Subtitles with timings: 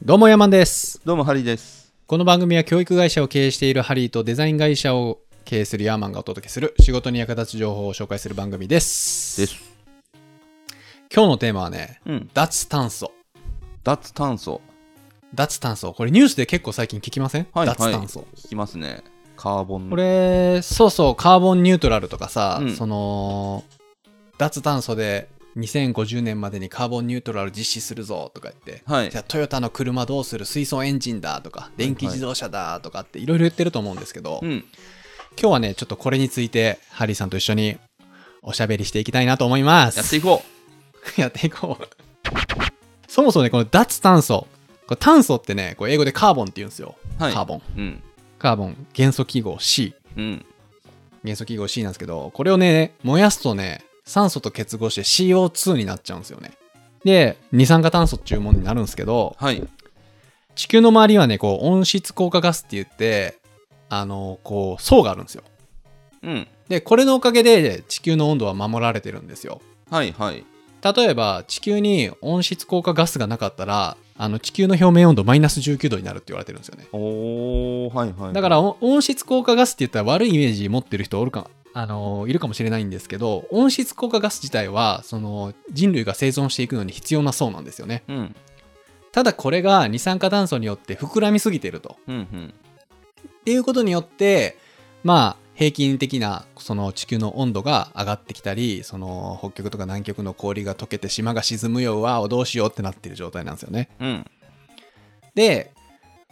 [0.00, 1.00] どうも山です。
[1.04, 1.92] どうもハリーです。
[2.06, 9.40] この番組は教育会社を経営しているハリーとデザイン会社を経営するヤーマンがお届けする仕事に役立つ情報を紹介する番組です。
[9.40, 9.56] です。
[11.12, 12.30] 今日のテーマはね、うん。
[12.32, 13.10] 脱炭素。
[13.82, 14.60] 脱炭素。
[15.34, 15.92] 脱炭素。
[15.92, 18.24] これニュースで結構最近聞きません、はい脱炭素。
[18.36, 19.02] 聞きますね。
[19.36, 19.90] カーボン。
[19.90, 23.64] これ、そうそう、カーボンニュートラルとかさ、うんその、
[24.38, 34.64] 脱炭素で2050年までにカーボンニュートラル実施するぞとか言って、はいじゃあトヨタの車どうする水素エンジンだとか、電気自動車だとかっていろいろ言ってると思うんですけど、うん。
[35.40, 37.78] 今日はね、ちょっとこれについて、ハリーさんと一緒に
[38.42, 39.98] おしゃべりしていきたいなと思います。
[39.98, 40.42] やっていこ
[41.16, 41.88] やっていこう。
[43.08, 44.46] そもそもね、この脱炭素。
[44.86, 46.96] これ炭素ってね、これ英語でカーボンって言うんですよ。
[47.18, 47.22] う。
[47.22, 47.32] はい。
[47.32, 47.62] カーボン。
[47.76, 48.02] うん。
[48.38, 49.94] カーボン、元素記号 C。
[50.16, 50.44] うん。
[51.24, 56.52] 元素記号 C なんですけど、これをね、燃やすとね、酸素と結合して CO2 になっちゃうんですよね。
[57.04, 59.62] で、二酸化炭素っていうものになるんですけど、はい。
[60.54, 63.38] 地球の周りはね、こう、温室効果ガスって言って、
[63.90, 65.44] あの、こう、層があるんですよ。
[66.22, 66.48] うん。
[66.68, 69.60] で、これのおかげで地球の温度は守られてるんですよ。
[69.90, 70.42] はいはい。
[70.82, 78.32] 例えば地球に温室効果ガスがなかったらあの地球の表面温度マイナス19度になるって言われてるんですよねおー、はいはい。
[78.32, 81.50] だからお温室効果ガスって言ったら悪いイメージ持ってる人おるか
[81.80, 88.36] あのいるかもしれないんですけど温室効果ガス自体はその人類が生存していくのに必要な層なんですよねうん。
[89.12, 92.54] ただこれが二酸化炭素によって膨らみすぎてるとうんうん。
[93.28, 94.58] っていうことによって
[95.04, 104.26] まあ平均的なその地球の温度が上がってきたりその北極とか南極の氷が溶けて島が沈むよわどうしようってなってる状態なんですよねうん。
[105.36, 105.70] で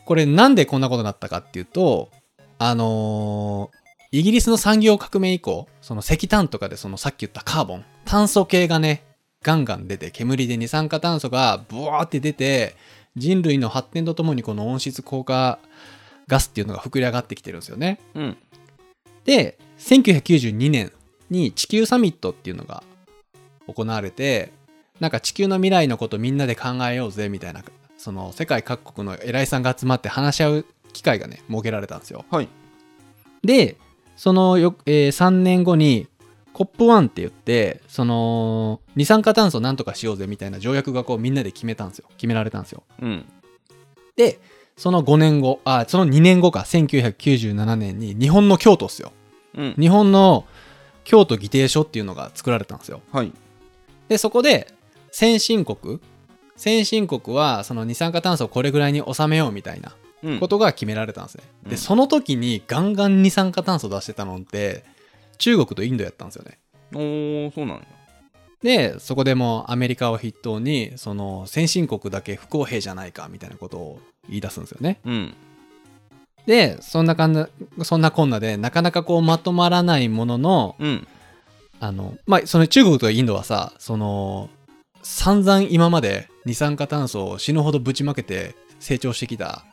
[0.07, 2.11] これなんでこんなことになったかっていうと
[2.59, 9.05] あのーイギリスの産業革命以降その石炭とかでそのさっき言ったカーボン炭素系がね
[9.43, 12.75] ガンガン出て煙で二酸化炭素がブワーって出て
[13.17, 15.59] 人類の発展とともにこの温室効果
[16.29, 18.37] ガスっていうのが膨れ上がってきてるんですよねうん。
[19.25, 20.93] で1992年
[21.31, 22.83] に地球サミットっていうのが
[23.67, 24.53] 行われて
[25.01, 27.63] なんか地球の未来のことみんなで考えようぜみたいな
[27.99, 32.49] その世界各国の偉いさんが集まって話し合う機会がね設けられたんですよはい。
[33.43, 33.77] で
[34.17, 36.09] そのよ、えー3年後に
[36.55, 43.27] COP1 って言ってその二酸化炭素なんとかしようぜみたいな条約がこうみんなで決めたんですよ決められたんですようん。
[44.17, 44.41] で
[44.77, 49.13] その5年後あその2年後か1997年に日本の京都っすよ
[49.55, 49.75] うん。
[49.79, 50.47] 日本の
[51.05, 53.01] 京都議定書っていうのが作られたんですよ。
[53.13, 53.33] はい。
[54.09, 54.73] で、そこで
[55.13, 56.01] 先進国、
[56.57, 60.06] 先進国はその二酸化炭素をこれぐらいに収めようみたいなうん。
[60.41, 61.45] ことが決められたんですね。
[61.65, 64.85] で、うんその時にガンガン二酸化炭素出してたのって
[65.39, 66.59] 中国とインドやったんですよね。
[66.95, 67.83] おー、そうなんや。
[68.63, 75.01] で、そこでもうアメリカを筆頭にその先進国だけ不公平じゃないかみたいなことを言い出すんですよね。
[75.05, 75.35] うん。
[76.47, 77.49] で、そんなかんな、
[77.83, 81.07] そんなこんなでなかなかこうまとまらないものの、うん。
[81.81, 84.49] あの、まあ、その中国とインドはさ、その、
[85.03, 89.65] 散々今まで二酸化炭素を死ぬほどぶちまけて成長してきた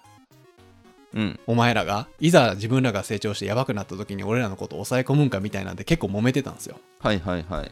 [1.13, 1.39] うん。
[1.47, 6.77] お前らが、いざ自分らが成長してやばくなった時に俺らのことを抑え込むんかみたいなんで結構揉めてたんですよ。
[6.99, 7.71] はいはいはい。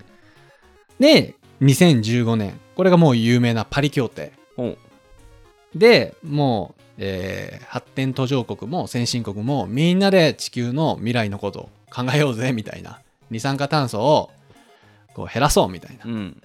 [1.00, 4.34] で、2015年、これがもう有名なパリ協定。
[5.76, 13.00] で、もう、えー発展途上国も先進国もみんなで地球の未来のことを考えようぜみたいな。
[13.30, 14.30] 二酸化炭素を
[15.14, 16.06] こう減らそうみたいな。
[16.06, 16.42] うん。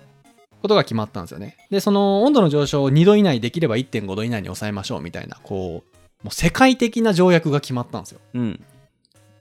[0.63, 1.57] ことが決まったんですよね。
[1.71, 8.21] で、その温度の上昇を2度以内できれば1.5度以内に抑えましょうみたいな、こう、もう世界的な条約が決まったんですよ。
[8.35, 8.65] うん。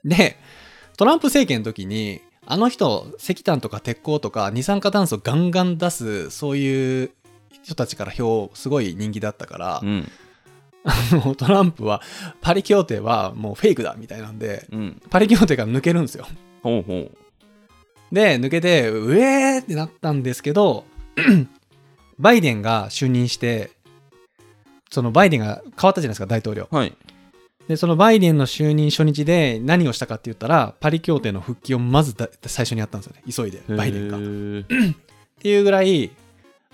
[0.04, 0.36] で、
[0.96, 7.10] トランプ政権の時に、あの人、石炭とか鉄鋼とか二酸化炭素ガンガン出す、そういう
[7.50, 10.08] 人たちから票、すごい人気だったからう、ん。
[11.36, 12.00] トランプは、
[12.40, 15.02] パリ協定はもうフェイクだみたいなんで、うん。
[15.10, 16.26] パリ協定が抜けるんですよ。
[16.62, 18.14] ほうほう。
[18.14, 20.84] で、抜けて、うえーってなったんですけど、
[22.18, 23.72] バイデンが就任して、
[24.90, 26.68] そのバイデンが変わったじゃないですか、大統領。
[26.70, 26.92] はい。
[27.68, 34.18] で、そのバイデンの就任初日で何をしたかって言ったら、パリ協定の復帰をまずだ最初にやったんですよね、急いで、バイデンが。
[34.18, 34.20] っ
[35.38, 36.10] ていうぐらい、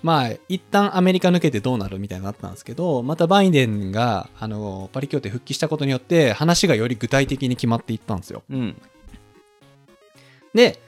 [0.02, 8.42] まあ、一旦アメリカ抜けてどうなるみたいになったんですけど、またバイデンが、あの、パリ協定復帰したことによって、話がより具体的に決まっていったんですよ。
[8.50, 8.76] うん。
[10.54, 10.78] で、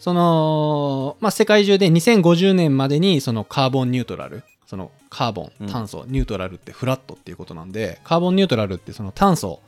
[0.00, 9.60] その、まあ、世界中で2050年までにそのカーボンニュートラル、そのカーボン、うん炭素、ニュートラルってフラットっていうことなんで、カーボンニュートラルってその炭素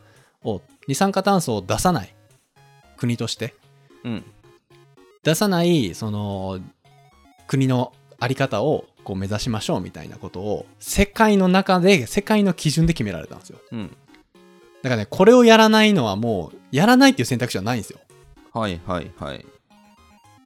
[0.42, 2.14] を、二酸化炭素を出さない
[2.96, 3.54] 国として、
[4.04, 4.24] うん。
[5.22, 6.60] 出さないその
[7.46, 13.96] 国のあり方をこう目指しましょうみたいなことを世界の中で世界の基準で決められたんですようん。
[14.82, 18.00] だからねこれをやらないのはもうやらないっていう選択肢はないんですよ
[18.52, 19.46] はいはいはい。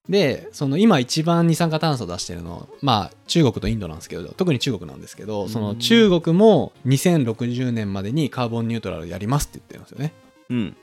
[0.08, 10.12] でその今一番二酸化炭素出してるのまあ中国とインドなんですけど特に中国なんですけどその中国も2060年までにカーボンニュートラルやりますって言ってるんですよね
[10.50, 10.76] うん。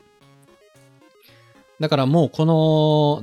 [1.80, 2.46] だからもうこ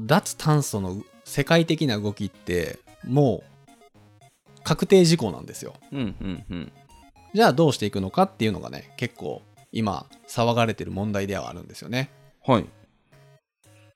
[0.01, 4.21] の脱炭素の世界的な動きってもう
[4.63, 6.71] 確定事項なんですようんうんうん。
[7.33, 9.41] じゃあどうしていくのかっていうのがね結構
[9.71, 12.11] 今騒がれてる問題ではあるんですよね
[12.45, 12.65] はい。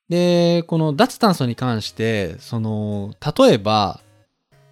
[0.09, 4.00] でこの脱炭素に関してその例えば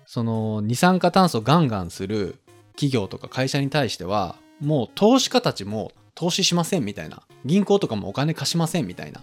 [0.06, 2.38] その二酸化炭素ガンガンする
[2.74, 9.22] 企業とか会社に対してはもう投資家たちも投資しませんみたいな銀行とかもお金貸しませんみたいな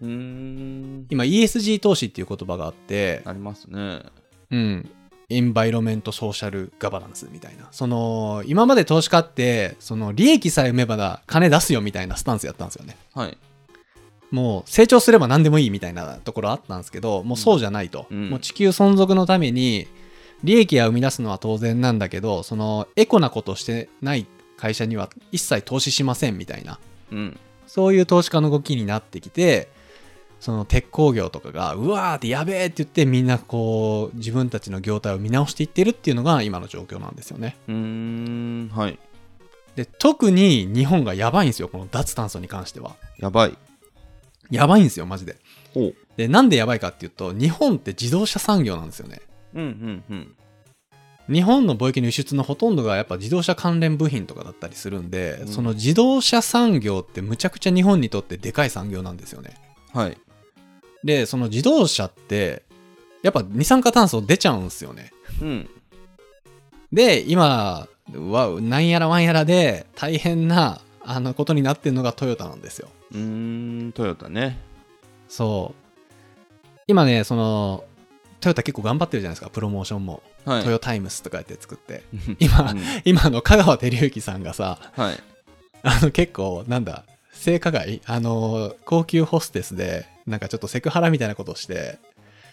[0.00, 1.06] うーん。
[1.10, 4.02] 今 ESG 投資っていう言葉があってありますね。
[4.50, 4.90] うん
[5.32, 13.38] エンバイロメントソーシャルガバナンスみたいなその今まで投資家ってその利益さえ生めばだ金出すよみたいなスタンスやったんですよねはい。
[14.30, 19.88] もう成長すれば何でもいいみたいなところあったんですけどもうそうじゃないと、うんもう地球存続のために
[20.44, 26.78] 利益が生み出すのは当然なんだけどそのエコなことしてない会社には一切投資しませんみたいな
[27.10, 27.38] うん。
[27.66, 29.68] そういう投資家の動きになってきて
[30.40, 38.68] その鉄鋼業とかがうわーってやべえって言ってみんなこう自分たちの業態を見直していってるっていうのが今の状況なんですよねうーん。
[38.74, 38.98] はい。
[39.76, 43.56] で特に日本がやばいんですよこの脱炭素に関してはやばい。
[44.50, 45.36] やばいんですよマジで。
[46.16, 49.20] でなんでやばいかっていうと日本って自動車産業なんですよね
[49.54, 50.36] うんうんうん。
[51.32, 59.54] 日本の貿易の輸出のほとんどがやっぱ自動車関連部品とかだったりするんで、うんその自動車産業ってむちゃくちゃ日本にとってでかい産業なんですよね
[59.92, 60.18] はい。
[61.04, 62.64] でその自動車って
[63.22, 65.70] やっぱ二酸化炭素出ちゃうんですよねうん。
[66.92, 73.92] で今はなんやらわんやらで大変なあのことになってるのがトヨタなんですようーん。
[73.92, 74.58] トヨタね。
[75.28, 77.84] そう今ねその
[78.40, 80.64] トヨタ結構頑張ってるじゃないですかプロモーションも、はい。
[80.64, 82.02] トヨタイムスとかやって作って
[82.38, 85.20] 今うん今の香川照之さんがさはい。
[85.82, 88.02] あの結構なんだ性加害？
[88.06, 91.98] あの高級ホステスでなんかちょっとセクハラみたいなことをして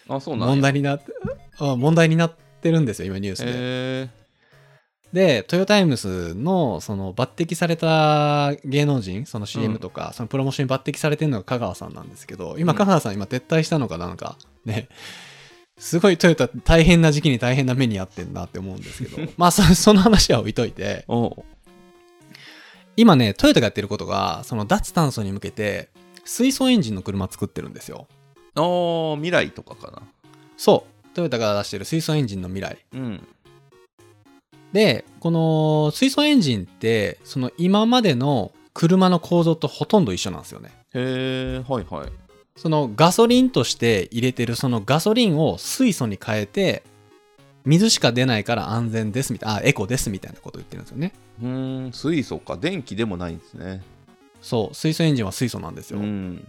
[0.08, 1.12] あ、そうな問題になって
[1.58, 2.32] あ問題になっ
[2.62, 4.08] てるんですよ今ニュースで。
[5.14, 9.78] へでトヨタイムスのその抜擢された芸能人そのう CM ん。
[9.78, 14.16] とか、そのプロモーションに抜擢されてるのが香川さんなんですけど今うん香川さん今撤退したのかなん。
[14.16, 14.88] かね。
[15.78, 19.30] すごいトヨタ大変な時期に大変な目に遭ってんなって思うんですけど。
[19.38, 21.04] まあそその話は置いといて。
[22.96, 25.88] 今ねトヨタがやってることがその脱炭素に向けて
[26.24, 28.08] 水素エンジンの車作ってるんですよ。
[28.56, 30.02] あー未来とかかな。
[30.56, 31.14] そう。
[31.14, 32.78] トヨタが出してる水素エンジンの未来。
[32.92, 33.26] うん。
[34.72, 42.08] でこの水素エンジンってその今までの車の構造とほとんど一緒なんですよねへえ、はいはい。
[42.56, 46.82] そのガソリンとして入れてるそのガソリンを水素に変えて
[47.64, 51.12] 水しか出ないから安全ですみたいなあエコですみたいなことを言ってるんですよね
[51.42, 52.56] うーん、水素か。
[52.56, 53.82] 電気でもないんですね。
[54.40, 56.46] そう水素エンジンは水素なんですよ、うん。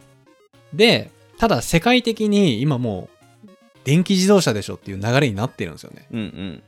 [0.74, 3.10] でただ世界的に今も
[3.45, 3.50] う
[3.83, 6.63] 電気自動車でしょっていう流れになってるんですよねうんうん。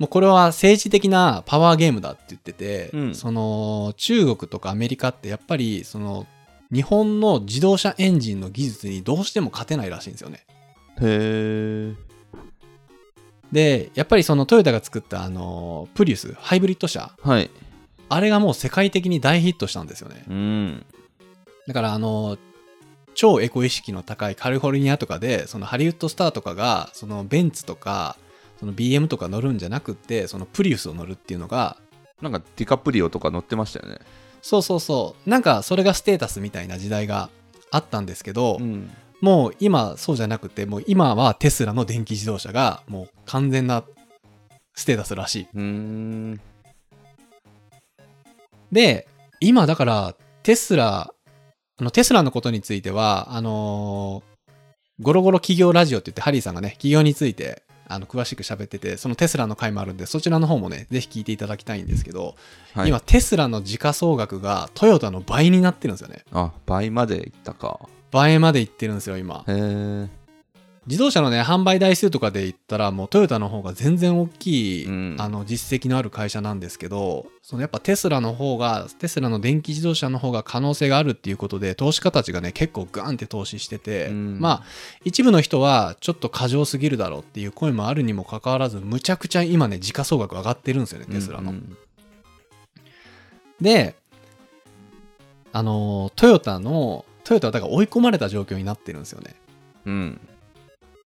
[0.00, 6.26] もうこれは政治的なパワーゲームだって言ってて、うんその中国とかアメリカってやっぱりその
[6.72, 10.46] 日本の自動車エンジンの技術にどうしても勝てないらしいんですよね。
[11.02, 11.94] へえ。
[13.52, 17.50] でやっぱりそのトヨタが作ったあのプリウスハイブリッド車はい。
[18.08, 20.24] あれがもう世界的に大ヒットしたんですよね。
[20.30, 20.86] うん。
[21.66, 22.38] だからあの
[23.14, 28.16] 超エコ意識の高いカリフォルニアとかでそのハリウッドスターとかがそのベンツとか
[28.60, 31.78] その BM とか乗るんじゃなくってそのプリウスを乗るっていうのが
[32.20, 34.00] なんかディカプリオとか乗ってましたよね。
[34.42, 37.30] そうそうそうなんかそれがステータスみたいな時代が
[37.70, 38.90] あったんですけど、ん。
[39.22, 43.84] もう今そうじゃなくてもう今はテスラの電気自動車がもう完全な
[44.74, 46.40] ステータスらしい。
[48.72, 49.08] で
[49.40, 51.14] 今だからテスラ
[51.78, 54.30] あのテスラのことについてはあのー
[55.02, 62.36] ゴロゴロ企業ラジオって言ってハリーさんがね企業についてあの詳しく喋っててそのテスラの回もあるんでそちらの方もねぜひ聞いていただきたいんですけど、
[62.74, 67.80] はい、今テスラの時価総額がトヨタの倍になってるんですよねあ、倍までいったか。
[68.10, 70.08] 倍までいってるんですよ今へえ。
[70.86, 84.62] 自動車のね、販売台数とかで言ったら、もうトヨタの方が全然大きい、うんあの、実績のある会社なんですけど、そのやっぱテスラの方が、テスラの電気自動車の方が可能性があるっていうことで、投資家たちがね、結構ガンって投資してて、うんまあ、
[85.04, 91.50] 一部の人はちょっと過剰すぎるだろうっていう声もあるにもかかわらず、むちゃくちゃ今ね、時価総額上がってるんですよね、テスラの。
[91.50, 91.76] うん
[93.60, 93.94] で、
[95.52, 99.34] あの、トヨタの、トヨタはだから追い込まれた状況になってるんですよね。
[99.86, 100.20] うん。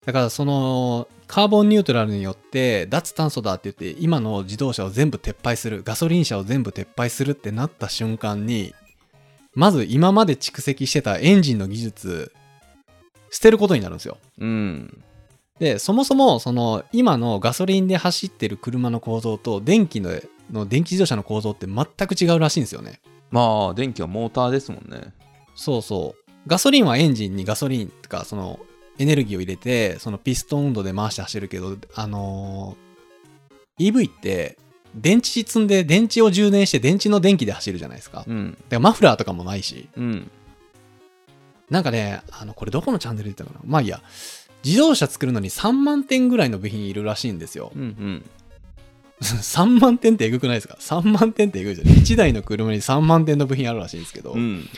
[0.07, 8.75] だからそのカーボンニュートラルによって脱炭素だって言って今の自動車を全部撤廃するガソリン車を全部撤廃するってなった瞬間に
[9.55, 12.33] まず今まで蓄積してたエンジンの技術
[13.31, 14.19] 捨てることになるんですよ。
[14.39, 15.03] うん。
[15.59, 20.11] でそもそもその今のガソリンで走ってる車の構造と電気の
[20.53, 23.01] の電気自動車の構造って全く違うらしいんですよね。
[23.31, 25.13] まあ、電気はモーターですもんね。
[25.55, 26.31] そうそう。
[26.47, 28.61] ガソリンはエンジンにガソリンとか、その
[28.99, 32.85] エネルギーを入れて、そのピストン運動で回して走るけど、あのー
[33.79, 34.57] EV って、
[34.95, 38.25] 電池積んで電池を充電して電池の電気で走るじゃないですか。
[38.27, 38.57] うん。
[38.69, 39.89] らマフラーとかもないし。
[39.97, 40.31] うん。
[41.69, 44.01] なんかね、あの、これどこのチャンネルで言ったかなまあいいや。
[44.65, 47.73] 自動車作るのに3万点ぐらいの部品いるらしいんですよ。
[47.75, 47.83] うん。
[47.83, 48.25] うん。
[49.21, 51.89] 3万点ってえぐくないですか ?3 万点ってえぐいじゃん。
[51.89, 54.69] 1台の車に3万点の部品あるらしいんですけど、うん。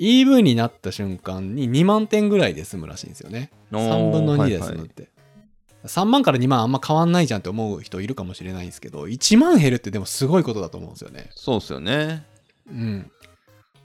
[0.00, 3.50] EV になった瞬間に2万点ぐらいで済むらしいんですよね。
[3.70, 5.08] 3分の2で済むって。
[5.84, 11.30] 3万から2万あんま変わんないじゃんって思う人いるかもしれないんですけど、1万減るってでもすごいことだと思うんですよね。
[11.34, 12.24] そうっすよね。
[12.68, 13.10] うん。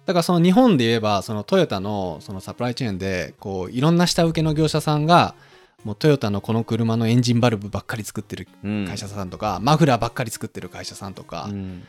[0.06, 5.36] だからその日本で言えば、そのトヨタのそのサプライチェーンで、こう、いろんな下請けの業者さんが、
[5.84, 8.86] もうトヨタのこの車のエンジンバルブばっかり作ってるうん。
[8.88, 11.84] 会社さんとか、マフラーばっかり作ってる会社さんとか、うん。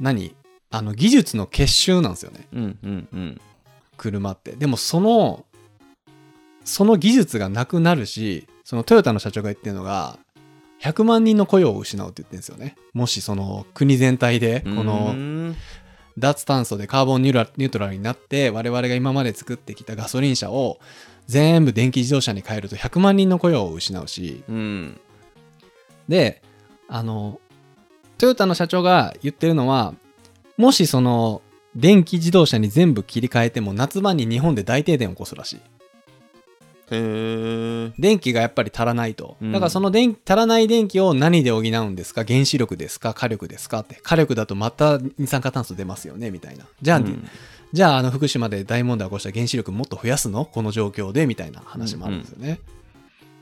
[0.00, 0.34] 何
[0.74, 2.48] あの技術の結集なんですよね。
[2.52, 2.78] うん。
[2.82, 3.08] うん。
[3.12, 3.40] うん。
[3.96, 4.52] 車って。
[4.56, 5.44] でもその、
[6.64, 10.18] その技術がなくなるし、そのトヨタの社長が言ってるのが、
[10.80, 12.74] 100万人の雇用を失うって言ってるんですよね。
[12.92, 15.56] もしその国全体で、こうのん
[16.18, 20.80] 脱炭素でカーボンニューラニュートラルになって、我々が今まで作ってきたガソリン車を
[21.28, 25.00] 全部電気自動車に変えると100万人の雇用を失うし、うん。
[26.08, 26.42] で、
[26.88, 27.38] あの、
[28.18, 29.94] トヨタの社長が言ってるのは、
[30.56, 31.42] もしその
[31.74, 35.56] 電気自動車に全部切り替えても夏場に日本で大停電を起こすらしい。
[35.56, 35.60] へ
[36.90, 37.92] え。
[37.98, 39.36] 電気がやっぱり足らないと。
[39.40, 42.24] うんだからその電足らない電気を何で補うんですか？
[42.24, 43.14] 原子力ですか？
[43.14, 43.80] 火力ですか？
[43.80, 43.98] って。
[44.02, 46.30] 火力だとまた二酸化炭素出ますよね？
[46.30, 46.66] みたいな。
[46.80, 47.28] じゃあ、うん
[47.72, 50.44] じゃああの福島で大問題を起こした原子力もっと増やすの？
[50.44, 51.26] この状況で？
[51.26, 52.60] みたいな話もあるんですよね。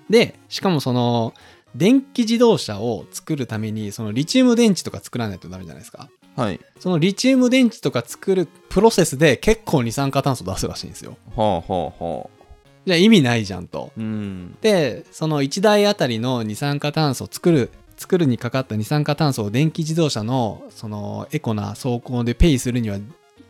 [0.08, 1.34] で、しかもその
[1.74, 6.08] 電気自動車を作るためにそのリチウム電池とか作らないとダメじゃないですか？
[6.36, 6.60] はい。
[6.78, 11.16] そのリチウム電池とか作るプロセスで結構二酸化炭素出すらしいんですよ。
[11.36, 12.42] はあはあはあ。
[12.84, 13.92] じゃあ意味ないじゃんと。
[13.96, 14.56] うん。
[14.60, 22.98] でその1台あたりの二酸化炭素作る作るにかかった二酸化炭素を電気自動車のそのエコな走行でペイするには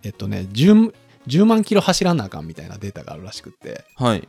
[0.03, 0.93] えっとね 10,
[1.27, 4.29] 10万キロ走らなあかんみたいなデータがあるらしくってはい。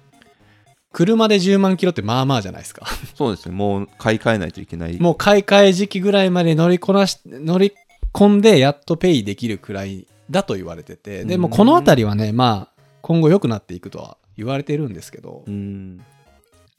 [0.93, 3.55] 車で10万キロってまあまあじゃないですかそうですね。
[3.55, 4.99] もう買い替えないといけない。
[4.99, 7.73] もう買い替え時期ぐらいまで乗りこなし乗り
[8.13, 16.03] 込んでやっとペイできるくらいだと言われててでもこの辺りはねまあ今後良くなっていくとは言われてるんですけど、うん。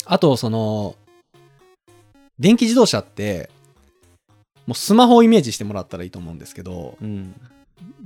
[0.06, 0.96] あと、その、
[2.38, 3.50] 電気自動車って、
[4.66, 7.38] もうスマホをイメージしてもらったらいいと思うんですけど、うん。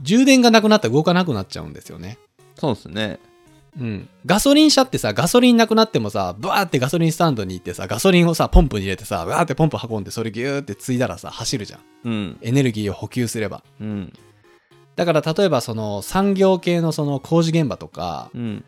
[0.02, 2.18] 充電がなくなったら動かなくなっちゃうんですよね。
[2.56, 3.20] そうですね。
[3.78, 4.08] うん。
[4.26, 11.80] ガソリン車ってさ、ガソリンなくなってもさ、ブワーってガソリンスタンドに行ってさ、ガソリンをさ、ポンプに入れてさ、ブワーってポンプ運んで、それギューってついだらさ、走るじゃん。
[12.04, 12.38] うん。
[12.42, 13.62] エネルギーを補給すれば。
[13.80, 14.12] うん。
[14.96, 18.64] だから例えばその産業系のその工事現場とか、うん。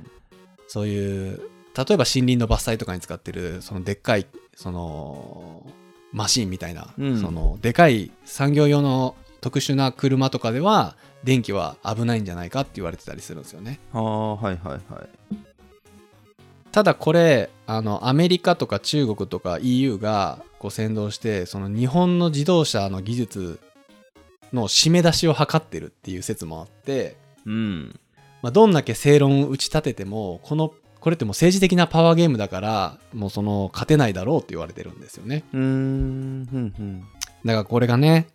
[0.69, 1.40] そういう、
[1.76, 5.66] 例えば森林の伐採とかに使ってる、そのでっかい、その、
[6.12, 13.81] マシンみたいな、うんその、でかい産業用の特殊な車とかでは、電気は危ないんじゃないかって言われてたりするんですよね。
[13.93, 15.37] ああ、はいはいはい。
[16.73, 23.61] ただこれ、あの、アメリカとか中国とか EU がこう先導して、その日本の自動車の技術
[24.53, 28.00] の締め出しを図ってるっていう説もあって、うん。
[28.43, 35.62] まあ、どんだけ正論を打ち立ててもこのこれってもう政治的なパワーゲームだからもうその勝てないだろうって言われてるんですよねうーん。
[35.62, 37.05] うん。
[37.45, 38.29] だからこれがね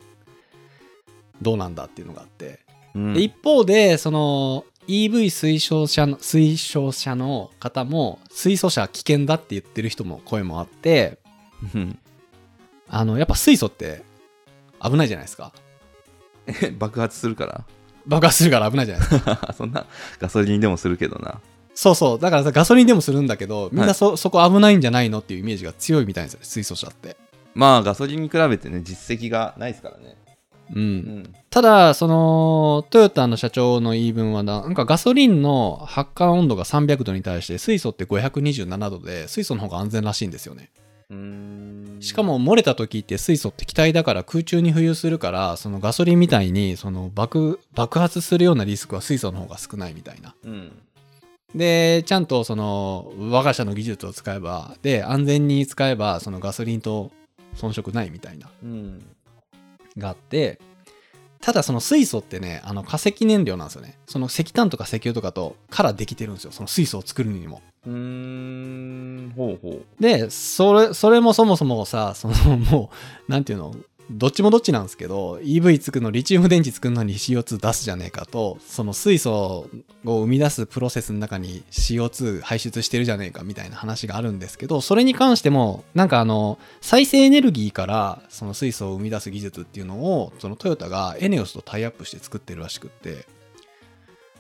[1.41, 2.64] どうなんだっていうのがあって、うん。
[3.13, 11.17] で一方でその EV 推奨者の推奨者の方も水素車危険だって言ってる人も声もあって
[11.73, 11.99] うん。
[12.87, 14.03] あのやっぱ水素って
[14.81, 15.51] 危ないじゃないですか。
[16.47, 17.65] え爆発するから？
[18.05, 19.53] 爆発するから危ないじゃないですか。
[19.57, 19.85] そんな
[20.19, 21.41] ガソリンでもするけどな。
[21.73, 22.19] そうそう。
[22.19, 27.17] だからさ、ガソリンでもするんだけど、みんなそ,、そこ危ないんじゃないのっていうイメージが強いみたいですよね、水素車って。
[27.55, 30.15] まあガソリンに比べてね実績がないですからね
[30.73, 30.79] うん。
[30.79, 40.69] うんただ、その、トヨタの社長の言い分はな、なんかガソリンの発火温度が300度に対して、水素って527度で、水素の方が安全らしいんですよね。
[42.01, 50.35] しかも漏れた時って水素って気体だから空中に浮遊するから、そのガソリンみたいに、その爆、爆発するようなリスクは水素の方が少ないみたいな。
[50.43, 50.71] うん
[51.53, 57.11] で、ちゃんとその、我が社の技術を使えば、で、安全に使えば、そのガソリンと
[57.55, 59.05] 遜色ないみたいな、うん
[59.97, 60.59] があって、
[61.41, 63.97] ただその水素ってね、あの化石燃料なんですよね。
[64.07, 66.51] その石炭とか石油とかと、からできてるんですよ。
[66.51, 67.61] その水素を作るにも。
[67.85, 72.89] うーんほうほで、それ、それもそもそもさ、そのも
[73.27, 73.75] う、なんていうの、
[74.11, 79.69] どっちもどっちなんですけど、EV 作るの、リチウム電池作るのに CO2 出すじゃねえかと、その水素を
[80.03, 93.25] 生み出すプロセスの中に CO2 排出してるじゃねえかみたいな話があるんですけど、それに関しても、なんかあの、再生エネルギーからその水素を生み出す技術っていうのを、そのトヨタがエネオスとタイアップして作ってるらしくって、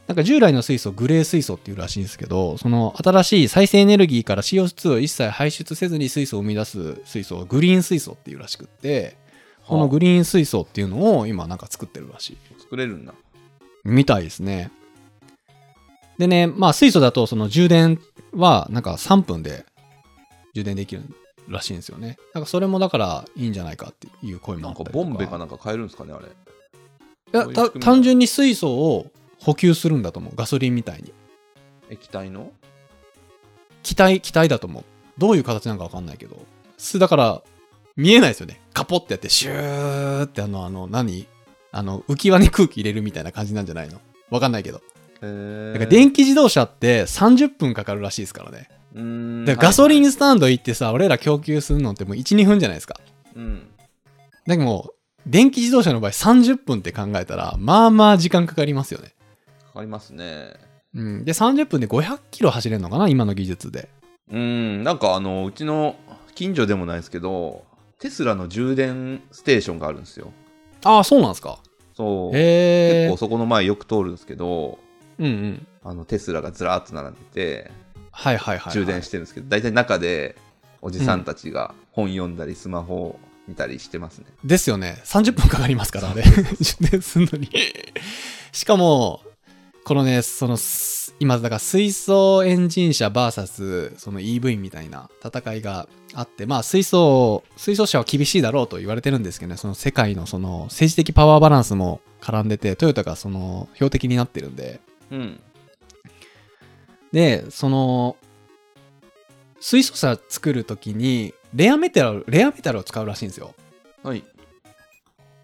[0.07, 9.17] なんか従来の水素、グレー水素っていうらしいんですけど、その新しい再生エネルギーから CO2 を一切排出せずに水素を生み出す水素をグリーン水素っていうらしくって、
[9.67, 12.37] このグリーン水素っていうのを今なんか作ってるらしい。
[12.57, 13.13] う作れるんだ
[13.83, 14.71] みたいですね。
[16.17, 17.99] でね、まあ水素だとその充電
[18.33, 19.65] はなんか3分で
[20.53, 21.03] 充電できる
[21.47, 22.17] らしいんですよね。
[22.33, 25.09] なんかそれもだからいいんじゃないかっていう声もなんかあったりとか。
[25.09, 30.35] ボンベかなんか買えるんですかねあれいや単純に水素を補給するんだと思う。
[30.35, 31.13] ガソリンみたいに。
[31.89, 32.51] 液体の？
[33.83, 34.83] 気体、気体だと思う。
[35.17, 36.37] どういう形なのかわかんないけど。
[36.77, 37.41] すだから、
[37.95, 38.61] 見えないですよね。
[38.73, 41.27] カポってやって、シューってあの、あの、何？
[41.71, 43.99] あの、浮き輪に空気入れるみたいな感じなんじゃないの？
[44.29, 44.81] わかんないけど。
[45.21, 48.69] へだから電気自動車って30分かかるらしいですからね。
[48.93, 52.99] うーんだからガソリはいンスタンド行ってさ、俺ら供給するのってもう1、2分じゃないですか。
[53.35, 53.67] うん
[54.45, 54.91] でも、
[55.25, 59.15] 電気自動車の場合30分って考えたら、まあまあ時間かかりますよね。
[59.67, 60.53] かかりますね
[60.93, 61.25] うん。
[61.25, 63.89] で、30分で500キロ走れるのかな今の技術で。
[64.31, 65.95] うんなんかあのうちの
[66.35, 67.63] 近所でもないですけど
[67.99, 70.31] テスラの充電ステーションがあるんですよ
[70.83, 71.59] ああ、そうなんですか。
[71.95, 73.17] そう結構。
[73.17, 74.79] そこの前よく通るんですけど
[75.17, 75.67] うんうん。
[75.83, 77.71] あのテスラがずらーっと並んでて
[78.11, 78.73] はいはいはい、はい。
[78.73, 80.35] 充電してるんですけど大体中で
[80.81, 85.01] おじさんたちが本読んだりスマホを見たりしてますね、ですよね。
[85.05, 86.23] 30分かかりますから、あれ。
[86.23, 87.49] 充電するのに。
[88.51, 89.21] しかも、
[89.83, 105.39] このね、その、す今、だから水素エンジン車 VS その EV みたいな戦いがあって、まあ水素、水素車は厳しいだろうと言われてるんですけどね、その世界のその政治的パワーバランスも絡んでて、トヨタがその標的になってるんで、うん
[107.11, 108.17] で、その、
[109.61, 113.53] 水素車作るときに、レアメタル、レアメタルを使うらしいんですよ。
[114.03, 114.23] はい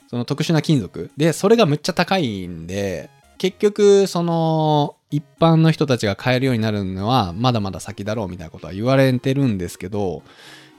[0.10, 1.10] その特殊な金属。
[1.16, 10.24] で、それがむっちゃ高いんで、結局、その、一般の人たちが買えるようになるのは、まだまだ先だろうみたいなことは言われてるんですけど、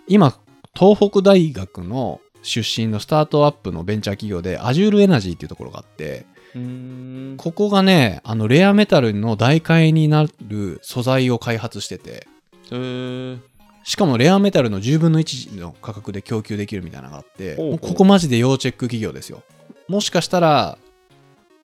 [0.08, 0.36] 今、
[0.74, 6.26] 東北大学の出身のスタートアップのベンチャー企業で、アジュールエナジーっていうところがあって、
[7.36, 12.26] ここがね、あの、レアメタルの代替えになる素材を開発してて、
[13.84, 19.42] しかもレアメタルの10分の1の価格で供給できるみたいなのがあって、ここマジで要チェック企業ですよ。
[19.88, 20.78] もしかしたら、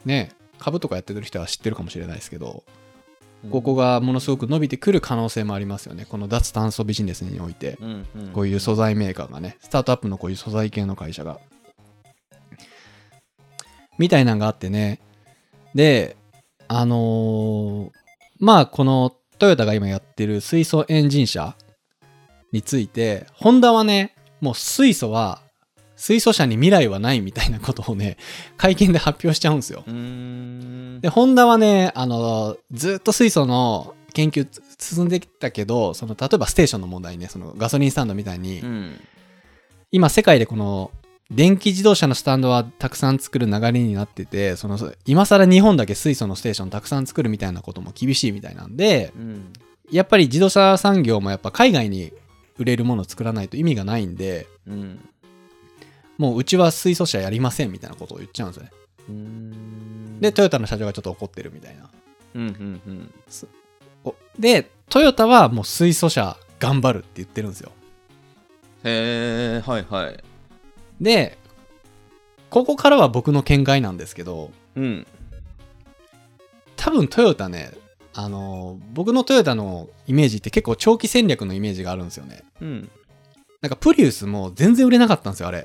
[0.05, 2.65] ね、株とかやってる人は知ってるかもしれないですけど、
[3.51, 6.05] ここがものすごく伸びてくる可能性もありますよね。
[6.05, 7.79] この脱炭素ビジネスにおいて。
[8.35, 11.39] こういう素材メーカーがね、スタートアップのこういう素材系の会社が。
[13.97, 15.01] みたいなのがあってね。
[15.75, 16.17] で、
[16.67, 17.91] あのー
[18.41, 21.57] まあこのトヨタが今やってる水素エンジン車
[22.53, 25.43] について、ホンダはね、もう水素は、
[25.99, 28.17] 水素車に未来はないみたいなことをね、
[28.57, 29.85] 会見で発表しちゃうんですよ。
[31.01, 34.63] で、ホンダはね、あの、ずっと水素の研究つ
[34.95, 39.01] 進んできたけど、その、例えばステーションの問題ね、そのガソリンスタンドみたいに、うん。
[39.91, 40.93] 今世界でこの、
[41.33, 49.53] 電気自動車のスタンドはたくさん作る流れになってて、その、今更日本だけ水素のステーションたくさん作るみたいなことも厳しいみたいなんで、うん。
[49.91, 52.13] やっぱり自動車産業もやっぱ海外に
[52.57, 55.09] 売れるものを作らないと意味がないんで、うん
[56.19, 60.21] もううちは水素車やりませんみたいなことを言っちゃうんですよね。
[60.21, 61.89] で、トヨタの社長がちょっと怒ってるみたいな。
[62.35, 63.15] うんうんうん
[64.05, 67.73] おで、トヨタはもう水素車頑張るって言ってるんですよ。
[68.85, 70.25] へえはいはい
[71.01, 71.39] で、
[72.51, 75.07] ここからは僕の見解なんですけど、うん
[76.77, 77.73] 多分トヨタね、
[78.15, 82.45] あの、僕のトヨタのイメージって結構長期戦略のイメージがあるんですよね。
[82.61, 82.91] うん。
[83.61, 85.65] なんかプリウスも全然売れなかったんですよ、あれ。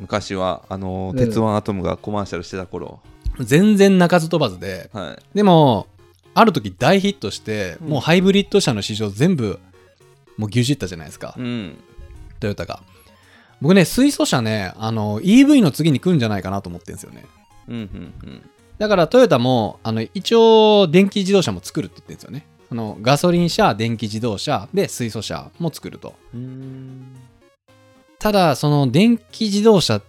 [0.00, 3.00] 昔は、あの鉄腕アトムがコマーシャルしてた頃。
[3.38, 4.90] 全然鳴かず飛ばずで。
[4.92, 5.36] はい。
[5.36, 5.86] でも、
[6.34, 9.60] ある時大ヒットして、うんもうハイブリッド車の市場全部、
[10.36, 11.76] もう牛耳ったじゃないですか、うん。
[12.40, 12.82] トヨタが。
[13.60, 17.26] 僕ね、水素車ね、あの、EV の次に来るんじゃないかなと思ってるんですよね。
[17.68, 18.50] うん、うん、うん。
[18.78, 22.46] だからトヨタも、あの、一応、電気自動車も作るって言ってるんですよね。
[22.72, 26.14] あの、ガソリン車、電気自動車、で、水素車も作ると。
[28.20, 30.02] ただ、その電気自動車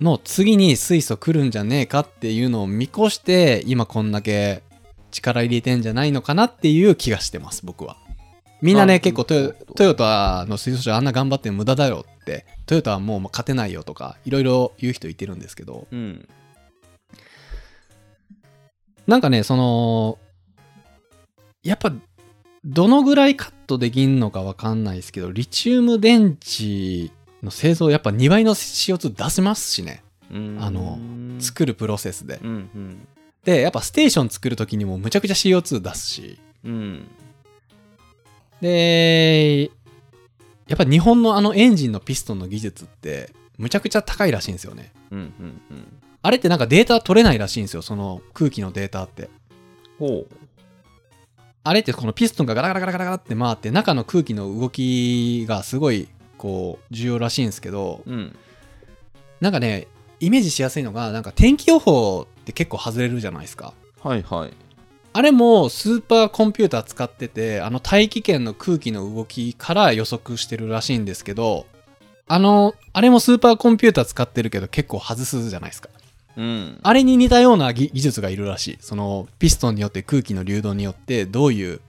[0.00, 4.64] の次に水素来るんじゃねえかっていうのを見越して、今こんだけ
[5.12, 7.96] 力入れてんじゃないのかなっていう気がしてます、僕は。
[8.60, 16.28] みんなあね、結構トヨトヨタの水素車あんな頑張って無駄だよって、トヨタはもう勝てないよとか、いろいろ言う人いてるんですけど、うん。
[19.06, 20.18] なんかね、その、
[21.62, 21.92] やっぱ、
[22.64, 30.02] どのぐらいカットできんのかわかんないですけど、リチウム電池の製造、やっぱ2倍の CO2 出せますしね。
[30.30, 32.40] うんあのうん、作るプロセスで。
[32.42, 33.06] うん、
[33.44, 36.38] で、やっぱステーション作るときにもむちゃくちゃ CO2 出すし。
[36.64, 36.72] うん。
[36.72, 37.08] うん。
[38.60, 39.70] で、
[40.66, 44.92] やっぱ日本のあのエンジンのピストンの技術ってむちゃくちゃ高いらしいんですよね。
[45.10, 45.86] うん、うん、うん。
[46.22, 49.30] あれってなんかデータ取れないらしいんですよ、その空気のデータって。
[49.98, 50.26] ほ
[51.62, 58.10] あれってこのピストンがガラガラガラガラって回って中の空気の動きがすごいこう重要らしいんですけど、う。
[58.10, 58.36] うん。
[59.40, 59.86] なんかね、
[60.20, 63.74] イメージしやすいのが、なんか天気予報って結構外れるじゃないですか。
[64.02, 64.52] はい、はい。
[65.12, 71.66] あれもスーパーコンピューター使ってて、あの大気圏の空気の動きから予測してるらしいんですけど、
[72.28, 75.88] あの、あれもスーパーコンピューター使ってるけど結構外すじゃないですか。
[76.36, 76.78] うん。
[76.82, 78.78] あれに似たような技技術がいるらしい。
[78.80, 81.80] そのピストンによって空気の流動によってどういう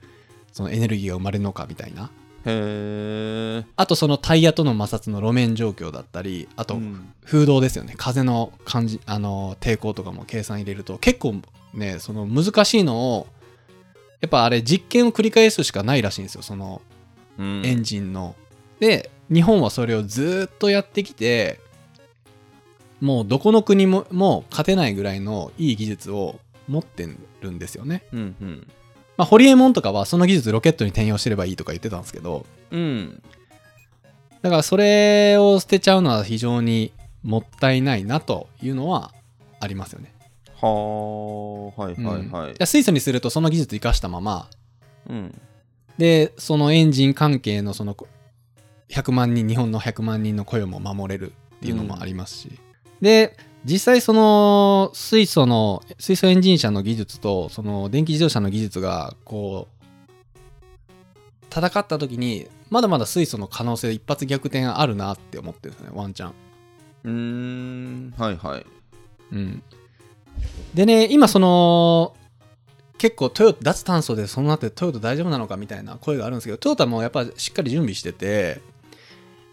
[0.54, 2.10] そのエネルギーが生まれるのかみたいな。
[2.48, 3.66] へえ。
[3.76, 7.94] あとそのタイヤとの摩擦の路面状況だったり、あとうん風洞ですよね。
[7.98, 11.42] 風の感じ、あの、抵抗とかも計算入れると結構
[11.74, 13.28] ね、その難しいのを、
[14.22, 16.42] やっぱあれ実験を繰り返すしかないらしいんですよ。
[16.42, 16.82] その
[17.38, 18.36] うんエンジンの。
[18.80, 21.60] で、日本はそれをずーっとやってきて、
[23.02, 27.08] もうどこの国ももう勝てないぐらいのいい技術を持って
[27.42, 28.04] るんですよね。
[28.14, 28.68] うん、うん。
[29.18, 33.22] まあ、ホリエモンとかはその技術ロケットに転用してればいいとか言ってたんですけど、うん。
[34.42, 39.12] だからそれを捨てちゃうのは非常にもったいないなというのは
[39.60, 40.14] ありますよね。
[40.62, 42.56] はあ、はい、はい、はいい。
[42.60, 44.50] や水素にするとその技術生かしたまま、
[45.10, 45.42] うん。
[45.98, 47.96] で、そのエンジン関係のその
[48.90, 52.52] 100万人、日本の100万人の雇用も守れるっていうのもありますし。
[53.02, 53.36] で、
[53.68, 66.34] 実際その水素の、水素エンジン車の技術とその電気自動車の技術がこう、戦った時に、まだまだ水素の可能性一発逆転あるなって思ってるんですね、ワンチャン。
[67.04, 68.14] うーん。
[68.18, 68.66] はい、はい。
[69.34, 69.64] うん。
[70.74, 72.16] でね、今その、
[72.98, 78.62] 結構トヨタ、脱炭素でその後でトヨタ大丈夫なのかみたいな声があるんですけど、トヨタもやっぱりしっかり準備してて、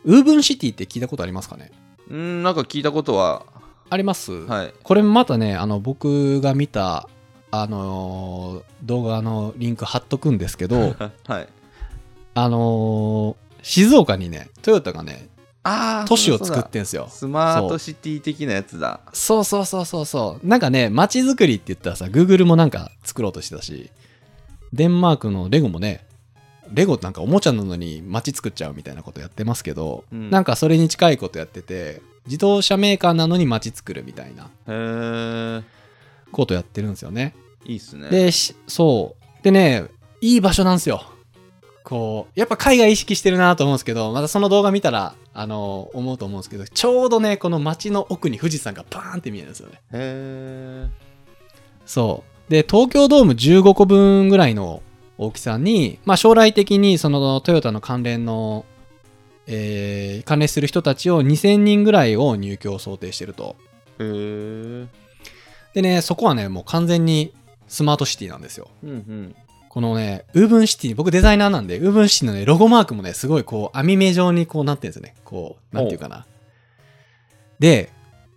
[0.04, 1.72] ウーブンシティって聞いたことありますかね？
[2.10, 3.46] うん、なんか聞いたことは、
[3.90, 4.74] あります、はい。
[4.82, 7.08] これまたね、あの、僕が見た、
[7.50, 10.94] あのー動画のリンク貼っとくんですけど、
[11.26, 11.48] はい。
[12.34, 15.28] あのー静岡にね、トヨタがね、
[15.62, 17.08] ああ、都市を作ってんすよ。
[17.10, 19.00] スマートシティ的なやつだ。
[19.14, 20.46] そうそうそうそうそう。
[20.46, 23.90] なんかね、街づくりって言ったらさ、Google もなんか作ろうとしてたし、
[24.74, 26.06] デンマークのレゴもね、
[26.70, 35.62] レゴなんかおもちゃなのに街作っちゃうみたいなことやってますけど、うんなんかそれに近いことやってて、自動車メーカーなのに街作るみたいな
[36.32, 37.34] ことやってるんですよね。
[37.64, 38.08] いいっすね。
[38.10, 39.44] で、しそう。
[39.44, 39.84] でね、
[40.20, 41.04] いい場所なんですよ。
[41.82, 49.74] こう、やっぱ海外意識してるなと思うんですけど、またその動画見たら、あの、思うと思うんですけど、ちょうどね、この街の奥に富士山がバーンって見えるんですよね。
[49.74, 50.88] へえ、
[51.84, 52.50] そう。
[52.50, 54.82] で、東京ドーム15個分ぐらいの
[55.18, 58.64] 大きさに、まあ将来的にそのトヨタの関連の、
[59.46, 63.56] えー関連する人たちを2000人ぐらいを入居を想定してると。
[63.98, 64.86] へえ、
[65.74, 67.32] でね、そこはね、もう完全に
[67.68, 68.68] スマートシティなんですよ。
[68.82, 69.36] うんうん。
[69.68, 75.16] このね、ウーブンシティ、僕デザイナーなんで、ウーブンシティのね、ロゴマークもね、すごいこう、網目状にこうなってるんですよね。
[75.24, 76.26] こう、なんていうかな。
[77.58, 77.90] で、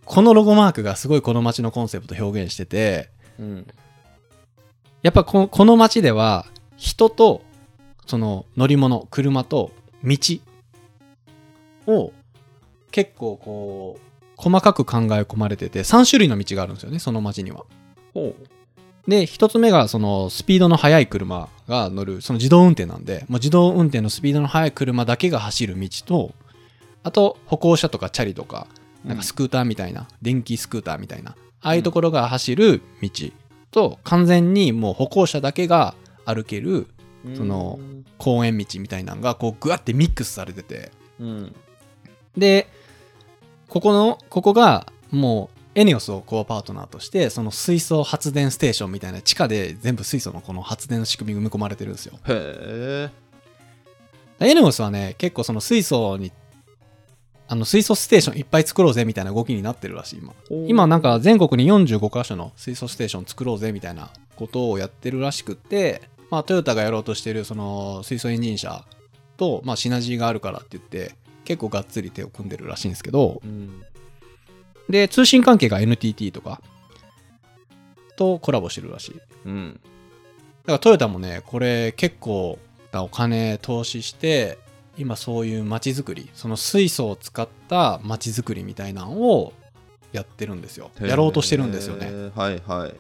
[0.04, 3.68] このロゴマークがすごいこの街のコンセプト表現してて、うん。
[5.04, 7.42] やっぱここの街では人と
[8.08, 9.72] その乗り物車と
[10.04, 10.18] 道
[11.88, 12.14] を
[12.92, 17.66] 結構こう細かく考え込まれてて3種類の道があるんですよねその街には。
[18.14, 18.36] ほ
[19.08, 26.32] で、一つ目がそのスピードの速い車が乗る、その自動運転なんで、もう自動運転のスピードの速い車だけが走る道と、
[27.04, 28.68] あと歩行者とかチャリとか、
[29.06, 33.10] なんかスクーターみたいな、電気スクーターみたいな、ああいうところが走る道
[33.72, 35.96] と、完全にもう歩行者だけが
[36.26, 36.88] 歩ける
[37.36, 37.80] その
[38.18, 41.56] 公園道みたいなのが、こうグワってミックスされてて、うん
[42.38, 42.68] で、
[43.68, 52.18] ここの、ここがもうエネオスをコアパートナーとして、その水素発電ステーションみたいな地下で全部水素のこの発電の仕組みが埋め込まれてるんですよ。
[52.28, 53.10] へ
[54.40, 56.32] えエネオスはね、結構その水素に、
[57.48, 60.34] あの水素ステーションいっぱい作ろうぜみたいな動きになってるらしい、今。
[60.68, 68.84] 今なんか全国に45カ所の水素ステーション作ろうぜみたいなことをやってるらしくって、まあトヨタがやろうとしてるその水素エンジン車
[69.38, 71.16] と、まあシナジーがあるからって言って、
[71.48, 73.82] 結構がっつり手を組んでるらしいんですけど、うん
[74.90, 76.62] で、通信関係が NTT とか
[78.18, 79.16] とコラボしてるらしい。
[79.16, 79.80] だうん
[80.66, 82.60] からトヨタもね、これ結構
[82.92, 84.58] なお金投資して、
[84.98, 89.54] 今そういう街づくり、その水素を使った街づくりみたいなのを
[90.12, 90.92] やってるんですよ。
[91.00, 92.32] やろうとしてるんですよね。
[92.36, 92.94] はいはい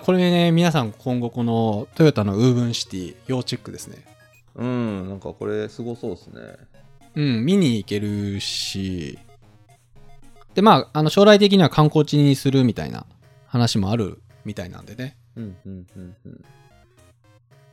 [0.00, 4.04] これね、皆さん今後このトヨタのウーブンシティ要チェックですね。
[4.56, 6.40] うんなんかこれすごそうですね
[7.14, 9.18] うん、見に行けるし、
[10.54, 13.06] で、まあ、あの将来的には観光地にするみたいな
[13.46, 15.16] 話もあるみたいなんでね。
[15.36, 16.44] うんうんうんうん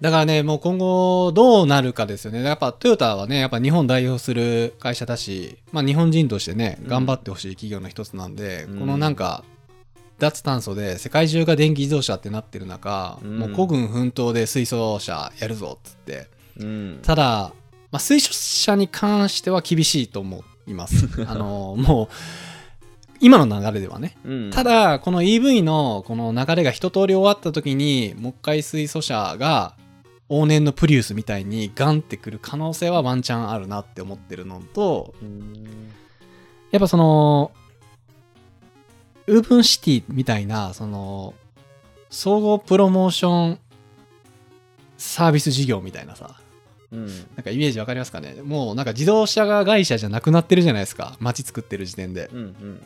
[0.01, 2.41] だからね、もう今後どうなるかですよね。
[2.41, 9.43] やっぱトヨタはね、やっぱ日本代表する会社だし、まあ日本人としてね、うん頑張ってほしい企業の一つなんで、うんこのなんか、
[10.17, 16.29] 脱炭素で世界中が電気自動車ってなってる中、うんもう孤軍奮闘で水素車やるぞっつって。
[16.57, 17.53] うんただ、
[17.91, 21.07] まあ、水素車に関しては厳しいと思います。
[21.27, 22.07] あの、もう、
[23.19, 24.17] 今の流れではね。
[24.25, 29.75] うんただ、この EV のこの流れが一通り終わった時に、もう一回水素車が
[30.29, 35.91] 往年のプリウスみたいにガンってくる可能性はワンチャンあるなって思ってるのと、うん
[36.71, 37.51] やっぱその、
[39.27, 41.33] ウーブンシティみたいな、その、
[42.09, 43.59] 総合プロモーション
[44.97, 46.39] サービス事業みたいなさ、
[46.91, 48.41] うんなんかイメージわかりますかね？
[48.43, 51.15] もうなんか自動車会社じゃなくなってるじゃないですか。
[51.19, 52.29] 街作ってる時点で。
[52.33, 52.81] うんうん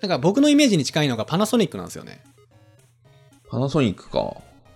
[0.00, 2.24] なんか僕のイメージに近いのがパナソニックなんですよね。
[3.48, 4.34] パナソニックか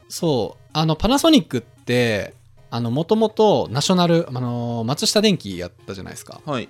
[0.09, 0.65] そう。
[0.73, 2.35] あの、パナソニックって、
[2.71, 6.41] あの、もともとナショナル、あの、松下電器やったじゃないですか。
[6.47, 6.69] はい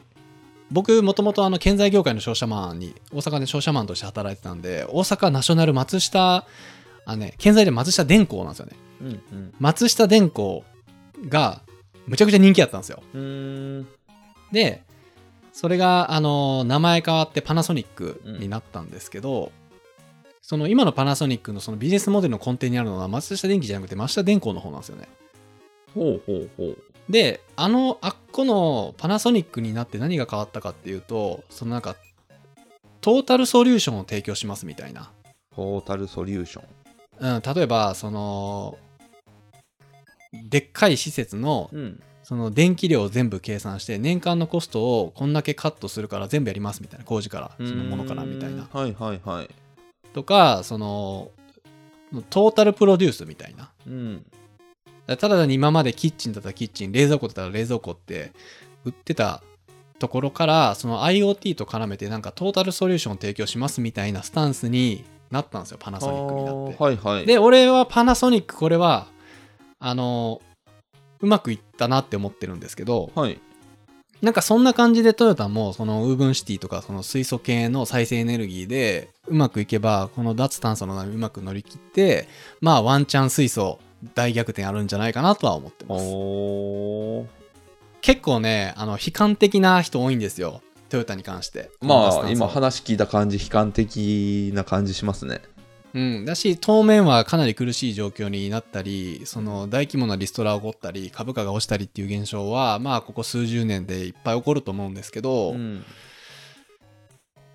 [0.70, 6.46] 僕、もともとあの、建材業界の商社マンに、大阪で商社マンとして働いてたんで、大阪ナショナル松下、
[7.04, 8.72] あね、建材で松下電工なんですよね。
[9.02, 10.64] うんうん松下電工
[11.28, 11.62] が、
[12.06, 13.02] むちゃくちゃ人気やったんですよ。
[14.52, 14.82] で、
[15.52, 19.52] それが、あの、名前変わってパナソニックになったんですけど、
[20.42, 25.08] その今のパナソニックのそのビジネスモデルの根底にあるのは松下電器じゃなくて松下電工の方なんですよね。
[25.92, 31.96] ほうほうほうで、あの、あっこのパナソニックになって何が変わったかっていうと、そのなんか、
[33.00, 35.10] トータルソリューションを提供しますみたいな。
[35.54, 36.64] トータルソリューション
[37.18, 38.78] うん、例えば、その、
[40.32, 42.00] でっかい施設のうん。
[42.26, 48.66] その電気量を全部計算して年間のコストをこんだけカットするから全部やりますみたいな工事からそのものからみたいな。
[48.72, 49.48] はいはいはい。
[50.12, 51.30] とかその
[52.28, 53.70] トータルプロデュースみたいな。
[53.86, 54.26] うん。
[55.06, 58.32] ただ単に今までキッチンだったらキッチン冷蔵庫だったら冷蔵庫って
[58.84, 59.44] 売ってた
[60.00, 66.82] ところからその IoT と絡めてなんかトータルソリューションを提供しますみたいなスタンスになったんですよパナソニックになって。
[66.82, 67.26] はいはい。
[67.26, 69.06] で俺はパナソニックこれは
[69.78, 70.40] あの
[71.20, 73.38] うまくいったなって思ってるんですけどはい。
[74.22, 82.26] なんかそんな感じでトヨタもそのウーブンシティとかその水素系の再生エネルギーでうまくいけばこの脱炭素の波うまく乗り切って
[82.60, 83.78] まあワンチャン水素
[84.14, 87.36] 大逆転あるんじゃないかなとは思ってます。
[88.00, 90.62] 結構ねあの悲観的な人多いんですよ。
[90.88, 91.70] トヨタに関して。
[91.80, 95.42] まあ今話聞いた感じ悲観的な感じしますね
[95.96, 105.82] うん、だし当面はかなり苦しい状況になったりその大規模なリストラが起こったり株価が落ちたりっていう現象はまあここ数十年でいっぱい起こると思うんですけど、うん。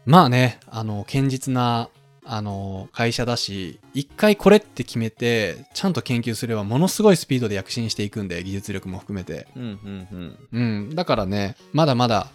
[0.08, 1.90] まあねあの堅実な
[2.26, 10.38] あの会社だし一回これって決めてちゃんと研究すればものすごいスピードで躍進していくんで技術力も含めて、うんうんうん。
[10.52, 10.60] う
[10.92, 12.32] ん、だからねまだまだ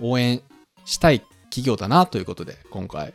[0.00, 0.40] 応援
[0.86, 3.12] したい企業だなということで今回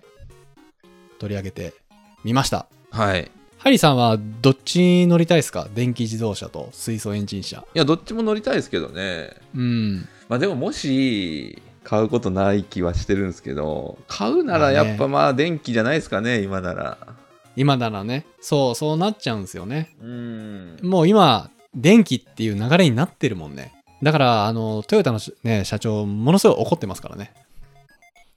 [1.17, 1.73] 取り上げて
[2.23, 5.67] みましたはいハリーさんはどっち乗りたいですか？
[5.75, 7.57] 電気自動車と水素エンジン車。
[7.57, 10.07] いやどっちも乗りたいですけどねうん。
[10.29, 16.97] まあでももし買うことない気はしてるんですけど、買うならやっぱまあ電気じゃないですかね、今なら。
[17.57, 19.93] 今ならね、そう、そうなっちゃうんですよね。
[20.01, 20.77] うん。
[20.83, 23.73] もう今、電気っていう流れになってるもんね。
[24.03, 27.33] だから、あの、トヨタのしね、社長、ものすごい怒ってますからね。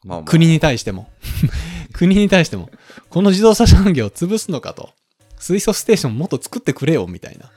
[0.05, 1.09] まあまあ国に対しても。
[1.93, 2.71] 国に対しても。
[3.11, 4.91] この自動車産業を潰すのかと。
[5.39, 7.51] 水素ステーションもっと作ってくれよ、みたいな。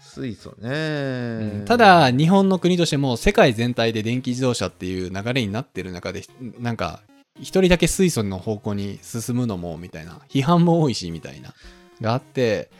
[0.00, 6.24] 水素ね、た、だ、日本の国としても世界全体で電気自動車っていう流れになってる中で、
[6.58, 7.00] なんか、
[7.38, 10.20] 一人だけ水素の方向に進むのも、みたいな。
[10.28, 11.54] 批判も多いし、みたいな。
[12.00, 12.70] があって、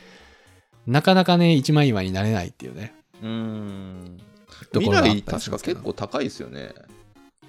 [0.85, 2.93] なかなかね、一枚岩になれないっていうね。
[3.23, 4.17] うん。
[4.73, 6.73] 未来確か結構高いですよね。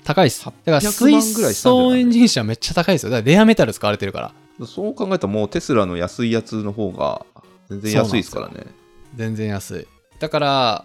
[0.04, 0.44] 高いっす。
[0.44, 3.10] だから800水素エンジン車めっちゃ高いですよ。
[3.10, 4.66] だからレアメタル使われてるから。
[4.66, 7.24] そう考えたらもうテスラの安いやつの方が
[7.68, 8.66] 全然安いですからね。
[9.14, 9.86] 全然安い。
[10.18, 10.84] だから、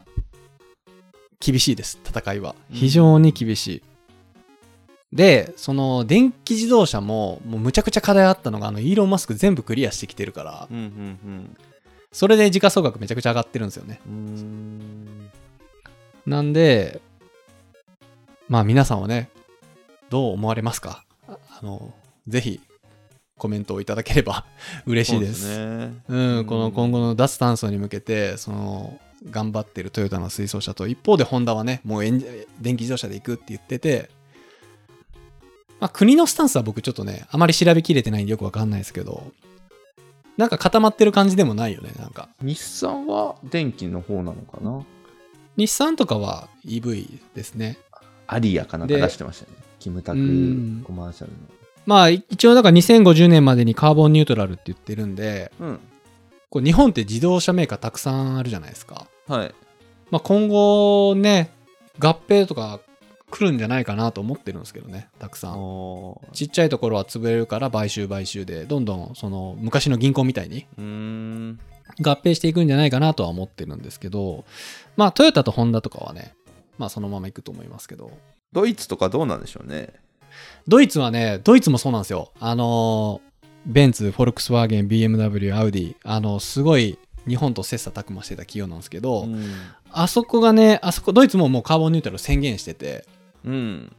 [1.40, 2.56] 厳しいです、戦いは。
[2.72, 3.82] 非常に厳しい。
[5.14, 11.58] で、その電気自動車も、もうむちゃくちゃ課題あったのが、あの、イーロン・マスク全部クリアしてきてるから、うんうん
[12.12, 14.00] それで時価総額めちゃくちゃ上がってるんですよね。
[16.26, 17.02] なんで、
[18.50, 19.30] まあ皆さんはね、
[20.10, 21.04] どう思われますか？
[21.28, 21.94] ああの、
[22.28, 22.62] ぜひ
[23.38, 24.46] コメントをいただければ
[24.86, 25.54] 嬉しいです。
[25.56, 25.94] そうね。
[26.08, 32.26] うん、この今後の脱炭素に向けて、その、頑張ってるトヨタの水素車と、一方でホンダはね、もうエンジ
[32.62, 34.10] 電気自動車で行くって言ってて、
[35.80, 39.32] まあ国のスタンスは僕ちょっとね、あまり調べきれてないんでよくわかんないですけど、
[40.38, 42.30] なんか固まってる感じでもないよね、なんか。
[42.42, 44.86] 日産は電気の方なのかな？
[45.58, 47.80] 日産とかは EV ですね。
[48.28, 49.58] アリアかなんかで出してましたよね。
[49.80, 51.32] キムタクうんコマーシャル
[51.86, 55.68] まあ一応だから2050年までにカーボンニュートラルって言ってるんで、の。
[55.68, 55.80] うん。
[56.50, 59.08] こう日本って自動車メーカーたくさんあるじゃないですか。
[59.28, 59.56] はい。
[60.12, 61.50] まあ、今後ね、
[62.00, 62.80] 合併とか
[63.30, 65.60] 来るんじゃないかなと思ってるんですけどね、たくさん。
[65.60, 71.60] おちっちゃいところは潰れるから買収買収で、どんどんその昔の銀行みたいにうーん。
[72.02, 74.46] 合併していくんじゃないかなとは思ってるんですけど、
[74.96, 76.34] まあトヨタとホンダとかはね、
[76.78, 78.12] まあそのままいくと思いますけど、
[78.52, 79.94] ドイツとかどうなんでしょうね。
[80.68, 82.32] ドイツはね、ドイツもそうなんですよ。
[82.40, 83.22] あの、
[83.66, 89.52] ベンツ、フォルクスワーゲン、BMW、アウディ、あの、すごい日本と切磋琢磨してた企業なんですけど、うん。
[89.92, 93.06] あそこがね、あそこ、ドイツももうカーボンニュートラル宣言してて、
[93.44, 93.96] うん。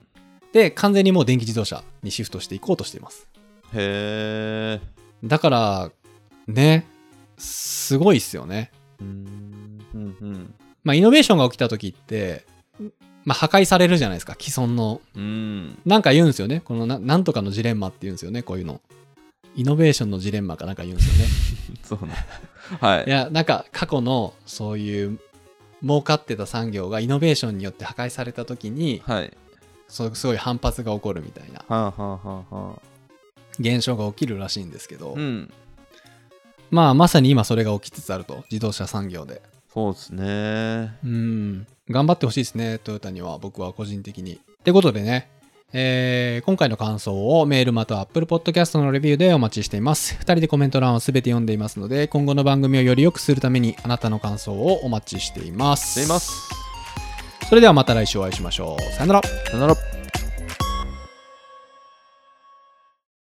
[0.53, 3.29] で、完全にもう電気自動車にシフトしていこうとしています。
[3.75, 4.81] へえ。
[5.25, 5.91] だから、
[6.47, 6.87] ね、
[7.37, 8.71] すごいっすよね。
[9.01, 9.79] うーん。
[9.95, 10.55] うんうん。
[10.85, 12.47] まあ、イノベーションが起きた時って、
[13.25, 15.01] まあ、破壊されるじゃないですか、既存の。
[15.14, 15.79] うん。
[15.85, 16.61] なんか言うんですよね。
[16.61, 18.81] このな、なんとかのジレンマって言うんですよね、こういうの。
[19.55, 21.79] イノベーションのジレンマかなんか言うんですよね。
[21.83, 22.14] そうね。
[22.81, 23.11] はいい。
[23.11, 25.19] や、なんか過去のそういう
[25.83, 29.37] 儲かってた産業がイノベーションによって破壊された時に、はい。
[29.88, 32.83] そうすごい反発が起こるみたいなはあはあはあはあ。
[33.59, 35.53] 現象が起きるらしいんですけど、うん。
[36.71, 39.43] まあまさに今それが起きつつあると、自動車産業で。
[39.73, 40.95] そうですね。
[41.05, 41.67] うん。
[41.90, 44.35] 頑張ってほしいですね、トヨタには、僕は個人的に。
[44.35, 45.31] ってことでね、
[45.72, 50.14] えー今回の感想をメールまたは Apple Podcast のレビューでお待ちしています。
[50.14, 55.92] 2人でコメント欄をすべて読んでいますので、今後の番組をより良くするためにあなたの感想をお待ちしています。
[55.92, 56.48] しています。
[57.48, 58.83] それではまた来週お会いしましょう。
[58.94, 59.22] さよなら。
[59.22, 59.97] さよなら。